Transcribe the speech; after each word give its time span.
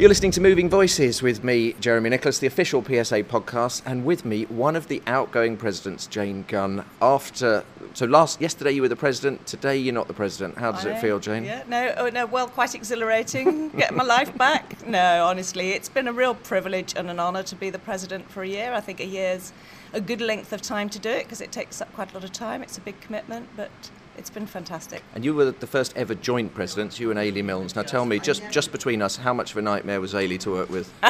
You're 0.00 0.08
listening 0.08 0.30
to 0.30 0.40
Moving 0.40 0.70
Voices 0.70 1.20
with 1.20 1.44
me, 1.44 1.74
Jeremy 1.74 2.08
Nicholas, 2.08 2.38
the 2.38 2.46
official 2.46 2.82
PSA 2.82 3.22
podcast, 3.24 3.82
and 3.84 4.02
with 4.02 4.24
me, 4.24 4.44
one 4.44 4.74
of 4.74 4.88
the 4.88 5.02
outgoing 5.06 5.58
presidents, 5.58 6.06
Jane 6.06 6.46
Gunn. 6.48 6.86
After 7.02 7.64
so 7.92 8.06
last 8.06 8.40
yesterday 8.40 8.70
you 8.70 8.80
were 8.80 8.88
the 8.88 8.96
president, 8.96 9.46
today 9.46 9.76
you're 9.76 9.92
not 9.92 10.08
the 10.08 10.14
president. 10.14 10.56
How 10.56 10.72
does 10.72 10.86
I 10.86 10.92
it 10.92 11.02
feel, 11.02 11.18
Jane? 11.18 11.44
Yeah, 11.44 11.64
no, 11.68 11.92
oh, 11.98 12.08
no, 12.08 12.24
well, 12.24 12.48
quite 12.48 12.74
exhilarating. 12.74 13.68
Get 13.76 13.94
my 13.94 14.02
life 14.02 14.34
back. 14.38 14.86
No, 14.86 15.26
honestly, 15.26 15.72
it's 15.72 15.90
been 15.90 16.08
a 16.08 16.14
real 16.14 16.34
privilege 16.34 16.94
and 16.96 17.10
an 17.10 17.20
honour 17.20 17.42
to 17.42 17.54
be 17.54 17.68
the 17.68 17.78
president 17.78 18.30
for 18.30 18.42
a 18.42 18.48
year. 18.48 18.72
I 18.72 18.80
think 18.80 19.00
a 19.00 19.06
year's 19.06 19.52
a 19.92 20.00
good 20.00 20.22
length 20.22 20.54
of 20.54 20.62
time 20.62 20.88
to 20.88 20.98
do 20.98 21.10
it 21.10 21.24
because 21.24 21.42
it 21.42 21.52
takes 21.52 21.82
up 21.82 21.92
quite 21.92 22.10
a 22.12 22.14
lot 22.14 22.24
of 22.24 22.32
time. 22.32 22.62
It's 22.62 22.78
a 22.78 22.80
big 22.80 22.98
commitment, 23.02 23.50
but 23.54 23.90
it's 24.20 24.30
been 24.30 24.46
fantastic. 24.46 25.02
And 25.14 25.24
you 25.24 25.34
were 25.34 25.50
the 25.50 25.66
first 25.66 25.96
ever 25.96 26.14
joint 26.14 26.54
presidents, 26.54 27.00
you 27.00 27.10
and 27.10 27.18
Eilidh 27.18 27.42
Milnes. 27.42 27.74
Now 27.74 27.82
tell 27.82 28.04
me, 28.04 28.20
just 28.20 28.42
just 28.50 28.70
between 28.70 29.00
us, 29.02 29.16
how 29.16 29.32
much 29.32 29.50
of 29.52 29.56
a 29.56 29.62
nightmare 29.62 30.00
was 30.00 30.12
Eilidh 30.14 30.40
to 30.40 30.50
work 30.52 30.68
with? 30.70 30.92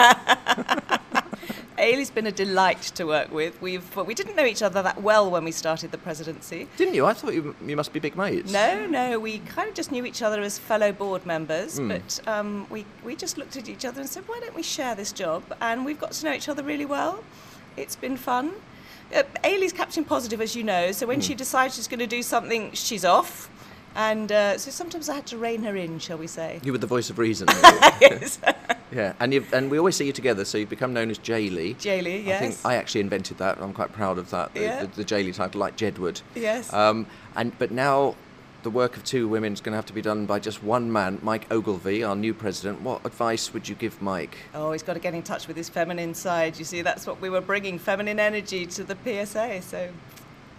Eilidh's 1.77 2.11
been 2.11 2.27
a 2.27 2.33
delight 2.33 2.83
to 2.95 3.05
work 3.05 3.33
with. 3.33 3.61
We've 3.61 3.97
well, 3.97 4.05
we 4.05 4.15
didn't 4.15 4.37
know 4.37 4.45
each 4.45 4.63
other 4.63 4.81
that 4.83 5.03
well 5.03 5.29
when 5.31 5.45
we 5.45 5.51
started 5.51 5.91
the 5.91 5.99
presidency. 5.99 6.69
Didn't 6.77 6.95
you? 6.95 7.05
I 7.05 7.13
thought 7.15 7.35
you, 7.35 7.57
you 7.67 7.75
must 7.75 7.93
be 7.93 7.99
big 7.99 8.17
mates. 8.17 8.53
No, 8.53 8.87
no, 8.87 9.19
we 9.19 9.39
kind 9.41 9.69
of 9.69 9.75
just 9.75 9.91
knew 9.91 10.05
each 10.07 10.23
other 10.23 10.41
as 10.41 10.57
fellow 10.59 10.93
board 10.93 11.27
members, 11.27 11.79
Hmm. 11.79 11.89
but 11.89 12.21
um, 12.29 12.67
we, 12.71 12.85
we 13.05 13.17
just 13.17 13.39
looked 13.39 13.57
at 13.57 13.69
each 13.69 13.85
other 13.85 14.01
and 14.01 14.09
said, 14.09 14.23
why 14.29 14.39
don't 14.41 14.55
we 14.55 14.63
share 14.63 14.95
this 14.95 15.11
job? 15.11 15.43
And 15.61 15.85
we've 15.85 15.99
got 15.99 16.13
to 16.13 16.25
know 16.27 16.33
each 16.33 16.49
other 16.49 16.63
really 16.63 16.85
well. 16.87 17.25
It's 17.77 17.97
been 17.97 18.17
fun. 18.19 18.53
Uh, 19.15 19.23
Eilidh's 19.45 19.73
Captain 19.73 20.05
Positive, 20.05 20.41
as 20.41 20.55
you 20.55 20.63
know, 20.65 20.93
so 20.93 21.07
when 21.07 21.19
Hmm. 21.19 21.23
she 21.23 21.35
decides 21.35 21.75
she's 21.77 21.89
going 21.89 22.01
to 22.01 22.07
do 22.07 22.23
something, 22.23 22.71
she's 22.73 23.05
off. 23.05 23.51
And 23.97 24.31
uh, 24.31 24.57
so 24.57 24.71
sometimes 24.71 25.09
I 25.09 25.17
had 25.17 25.27
to 25.27 25.37
rein 25.37 25.65
her 25.65 25.75
in, 25.75 25.99
shall 25.99 26.17
we 26.17 26.29
say. 26.29 26.61
You 26.63 26.71
were 26.71 26.79
the 26.79 26.87
voice 26.87 27.11
of 27.11 27.19
reason. 27.19 27.49
yes. 28.01 28.39
yeah, 28.93 29.15
and 29.19 29.35
you 29.35 29.45
and 29.53 29.69
we 29.69 29.79
always 29.79 29.97
see 29.97 30.07
you 30.07 30.13
together, 30.13 30.45
so 30.45 30.59
you've 30.59 30.69
become 30.71 30.93
known 30.93 31.11
as 31.11 31.19
Jaylee. 31.19 31.75
Jaylee, 31.75 32.25
yes. 32.25 32.41
I 32.41 32.47
think. 32.47 32.59
I 32.65 32.75
actually 32.77 33.01
invented 33.01 33.39
that. 33.39 33.59
I'm 33.61 33.73
quite 33.73 33.93
proud 33.93 34.17
of 34.19 34.31
that. 34.31 34.55
The, 34.55 34.61
Yeah. 34.61 34.85
the, 34.85 35.03
the 35.03 35.05
Jaylee 35.05 35.35
title, 35.35 35.59
like 35.61 35.77
Jedward. 35.77 36.23
Yes. 36.37 36.73
Um, 36.73 37.05
and 37.35 37.51
but 37.59 37.73
now, 37.73 38.15
the 38.63 38.71
work 38.71 38.97
of 38.97 39.05
two 39.05 39.27
women 39.29 39.53
is 39.53 39.61
going 39.61 39.73
to 39.73 39.77
have 39.77 39.87
to 39.87 39.93
be 39.93 40.03
done 40.03 40.27
by 40.27 40.39
just 40.39 40.63
one 40.63 40.93
man, 40.93 41.19
Mike 41.23 41.51
Ogilvie, 41.51 42.03
our 42.03 42.15
new 42.15 42.35
president. 42.35 42.83
What 42.83 43.05
advice 43.05 43.53
would 43.55 43.69
you 43.69 43.75
give 43.75 44.01
Mike? 44.03 44.37
Oh, 44.55 44.73
he's 44.73 44.83
got 44.83 44.95
to 44.95 45.01
get 45.01 45.15
in 45.15 45.23
touch 45.23 45.49
with 45.49 45.57
his 45.57 45.69
feminine 45.69 46.15
side. 46.15 46.59
You 46.59 46.65
see, 46.65 46.83
that's 46.83 47.07
what 47.07 47.21
we 47.21 47.31
were 47.31 47.41
bringing 47.41 47.79
feminine 47.79 48.21
energy 48.21 48.67
to 48.67 48.85
the 48.85 48.97
PSA. 49.05 49.63
So, 49.63 49.91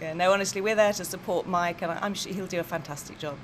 yeah, 0.00 0.14
no, 0.14 0.32
honestly, 0.32 0.60
we're 0.60 0.74
there 0.74 0.92
to 0.94 1.04
support 1.04 1.46
Mike, 1.46 1.82
and 1.82 1.92
I'm 1.92 2.14
sure 2.14 2.32
he'll 2.32 2.46
do 2.46 2.60
a 2.60 2.64
fantastic 2.64 3.18
job. 3.18 3.36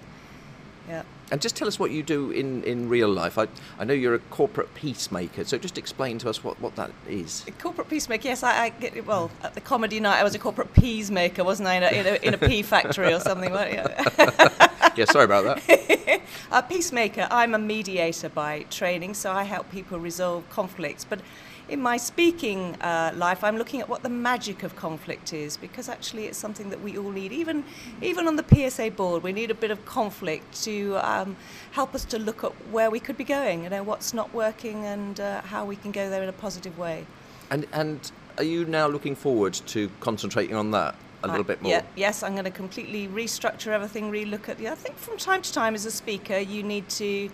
Yeah. 0.89 1.03
And 1.31 1.42
just 1.42 1.56
tell 1.56 1.69
us 1.69 1.78
what 1.78 1.91
you 1.91 2.03
do 2.03 2.31
in, 2.31 2.62
in 2.64 2.89
real 2.89 3.08
life. 3.08 3.36
I, 3.36 3.48
I 3.78 3.84
know 3.84 3.92
you're 3.92 4.14
a 4.14 4.19
corporate 4.19 4.75
peacemaker, 4.75 5.45
so 5.45 5.58
just 5.58 5.77
explain 5.77 6.19
to 6.20 6.30
us 6.30 6.42
what, 6.42 6.58
what 6.61 6.75
that 6.77 6.91
is. 7.06 7.45
A 7.47 7.50
corporate 7.53 7.91
peacemaker, 7.91 8.28
yes, 8.28 8.42
I, 8.42 8.64
I 8.64 8.69
get 8.70 9.06
well 9.06 9.30
at 9.42 9.55
the 9.55 9.61
comedy 9.61 10.00
night. 10.00 10.19
I 10.19 10.25
was 10.25 10.34
a 10.34 10.39
corporate 10.39 10.72
peacemaker, 10.72 11.45
wasn't 11.45 11.69
I? 11.69 11.75
In 11.75 11.83
a, 11.83 11.89
in 11.89 12.06
a, 12.06 12.27
in 12.28 12.34
a 12.34 12.39
pea 12.39 12.62
factory 12.62 13.12
or 13.12 13.20
something. 13.20 13.53
weren't 13.53 13.75
you? 13.75 14.48
yeah, 14.98 15.04
sorry 15.04 15.27
about 15.27 15.44
that. 15.44 16.20
a 16.50 16.62
peacemaker. 16.62 17.28
I'm 17.30 17.54
a 17.54 17.58
mediator 17.58 18.28
by 18.28 18.64
training, 18.64 19.14
so 19.14 19.30
I 19.30 19.44
help 19.44 19.70
people 19.70 20.00
resolve 20.00 20.48
conflicts. 20.50 21.05
But 21.05 21.20
in 21.68 21.80
my 21.80 21.96
speaking 21.96 22.74
uh, 22.80 23.12
life, 23.14 23.44
I'm 23.44 23.58
looking 23.58 23.80
at 23.80 23.88
what 23.88 24.02
the 24.02 24.08
magic 24.08 24.64
of 24.64 24.74
conflict 24.74 25.32
is, 25.32 25.56
because 25.56 25.88
actually 25.88 26.24
it's 26.27 26.36
something 26.36 26.68
that 26.70 26.80
we 26.82 26.98
all 26.98 27.10
need. 27.10 27.30
Even 27.30 27.62
even 28.02 28.27
on 28.27 28.34
the 28.34 28.44
PSA 28.52 28.90
board, 28.90 29.22
we 29.22 29.32
need 29.32 29.52
a 29.52 29.55
bit 29.55 29.70
of 29.70 29.84
conflict 29.84 30.64
to 30.64 30.96
um, 30.96 31.36
help 31.70 31.94
us 31.94 32.05
to 32.06 32.18
look 32.18 32.42
at 32.42 32.52
where 32.72 32.90
we 32.90 32.98
could 32.98 33.16
be 33.16 33.24
going. 33.24 33.62
You 33.62 33.70
know, 33.70 33.84
what's 33.84 34.12
not 34.12 34.34
working 34.34 34.84
and 34.84 35.20
uh, 35.20 35.42
how 35.42 35.64
we 35.64 35.77
can 35.77 35.92
go 35.92 36.10
there 36.10 36.24
in 36.24 36.28
a 36.28 36.33
positive 36.46 36.77
way. 36.77 37.06
And, 37.50 37.66
and 37.72 38.10
are 38.36 38.44
you 38.44 38.64
now 38.64 38.88
looking 38.88 39.14
forward 39.14 39.55
to 39.55 39.90
concentrating 40.00 40.56
on 40.56 40.73
that 40.73 40.96
a 41.23 41.29
little 41.29 41.45
I- 41.45 41.46
bit 41.46 41.62
more? 41.62 41.70
Yeah, 41.70 41.83
yes, 41.96 42.23
I'm 42.23 42.33
going 42.33 42.45
to 42.45 42.51
completely 42.51 43.08
restructure 43.08 43.68
everything, 43.68 44.11
relook 44.11 44.48
at 44.48 44.58
the. 44.58 44.68
I 44.68 44.74
think 44.74 44.96
from 44.96 45.17
time 45.17 45.42
to 45.42 45.52
time 45.52 45.74
as 45.74 45.84
a 45.84 45.90
speaker, 45.90 46.39
you 46.39 46.62
need 46.62 46.89
to 46.90 47.30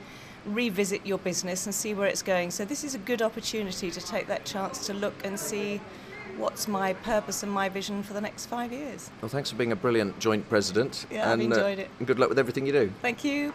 revisit 0.47 1.06
your 1.06 1.19
business 1.19 1.67
and 1.67 1.75
see 1.75 1.95
where 1.95 2.06
it's 2.06 2.22
going. 2.22 2.50
So 2.50 2.65
this 2.65 2.84
is 2.84 2.95
a 2.95 2.99
good 2.99 3.22
opportunity 3.22 3.91
to 3.91 4.00
take 4.00 4.27
that 4.27 4.45
chance 4.45 4.87
to 4.87 4.95
look 4.95 5.15
and 5.25 5.39
see 5.39 5.81
what's 6.37 6.67
my 6.69 6.93
purpose 6.95 7.43
and 7.43 7.50
my 7.53 7.69
vision 7.69 8.03
for 8.03 8.12
the 8.12 8.21
next 8.21 8.47
five 8.47 8.72
years. 8.72 9.11
Well, 9.22 9.28
thanks 9.28 9.50
for 9.50 9.56
being 9.56 9.72
a 9.72 9.77
brilliant 9.77 10.19
joint 10.19 10.49
president. 10.49 11.06
Yeah, 11.11 11.31
I've 11.31 11.41
and, 11.41 11.53
uh, 11.53 11.56
enjoyed 11.56 11.78
it. 11.78 11.91
and 11.99 12.06
good 12.06 12.19
luck 12.19 12.28
with 12.28 12.39
everything 12.39 12.66
you 12.66 12.72
do. 12.72 12.93
Thank 13.01 13.25
you. 13.25 13.53